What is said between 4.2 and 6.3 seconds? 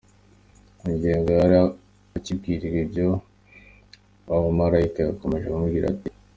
wa mumarayika yakomeje amubwira ati: